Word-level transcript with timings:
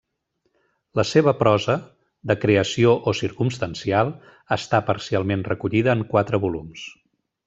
La 0.99 1.03
seva 1.09 1.33
prosa, 1.41 1.75
de 2.31 2.37
creació 2.45 2.93
o 3.11 3.15
circumstancial, 3.21 4.13
està 4.59 4.81
parcialment 4.91 5.45
recollida 5.53 5.95
en 5.99 6.03
quatre 6.15 6.41
volums. 6.47 6.87